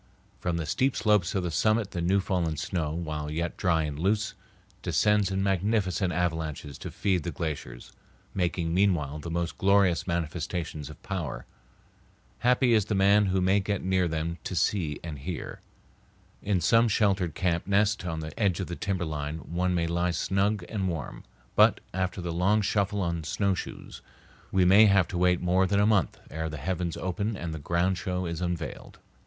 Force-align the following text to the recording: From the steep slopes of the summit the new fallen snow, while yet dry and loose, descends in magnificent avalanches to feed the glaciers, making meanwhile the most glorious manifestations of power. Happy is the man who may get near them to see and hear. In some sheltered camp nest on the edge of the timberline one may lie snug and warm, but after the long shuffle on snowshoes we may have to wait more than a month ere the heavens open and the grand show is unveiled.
From 0.39 0.57
the 0.57 0.65
steep 0.65 0.95
slopes 0.95 1.35
of 1.35 1.43
the 1.43 1.51
summit 1.51 1.91
the 1.91 2.01
new 2.01 2.19
fallen 2.19 2.57
snow, 2.57 2.91
while 2.91 3.29
yet 3.29 3.55
dry 3.55 3.83
and 3.83 3.99
loose, 3.99 4.33
descends 4.81 5.29
in 5.29 5.43
magnificent 5.43 6.11
avalanches 6.11 6.79
to 6.79 6.89
feed 6.89 7.21
the 7.21 7.29
glaciers, 7.29 7.91
making 8.33 8.73
meanwhile 8.73 9.19
the 9.19 9.29
most 9.29 9.59
glorious 9.59 10.07
manifestations 10.07 10.89
of 10.89 10.99
power. 11.03 11.45
Happy 12.39 12.73
is 12.73 12.85
the 12.85 12.95
man 12.95 13.27
who 13.27 13.41
may 13.41 13.59
get 13.59 13.83
near 13.83 14.07
them 14.07 14.39
to 14.43 14.55
see 14.55 14.99
and 15.03 15.19
hear. 15.19 15.61
In 16.41 16.61
some 16.61 16.87
sheltered 16.87 17.35
camp 17.35 17.67
nest 17.67 18.03
on 18.03 18.21
the 18.21 18.33
edge 18.39 18.59
of 18.59 18.65
the 18.65 18.75
timberline 18.75 19.37
one 19.53 19.75
may 19.75 19.85
lie 19.85 20.09
snug 20.09 20.65
and 20.67 20.87
warm, 20.87 21.25
but 21.55 21.79
after 21.93 22.21
the 22.21 22.33
long 22.33 22.63
shuffle 22.63 23.01
on 23.01 23.23
snowshoes 23.23 24.01
we 24.51 24.65
may 24.65 24.87
have 24.87 25.07
to 25.09 25.17
wait 25.19 25.41
more 25.41 25.67
than 25.67 25.79
a 25.79 25.85
month 25.85 26.19
ere 26.31 26.49
the 26.49 26.57
heavens 26.57 26.97
open 26.97 27.37
and 27.37 27.53
the 27.53 27.59
grand 27.59 27.99
show 27.99 28.25
is 28.25 28.41
unveiled. 28.41 28.97